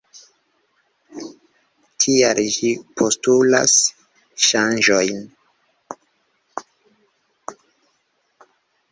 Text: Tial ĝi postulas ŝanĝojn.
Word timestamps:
Tial 2.05 2.39
ĝi 2.55 2.71
postulas 3.01 3.75
ŝanĝojn. 4.45 5.21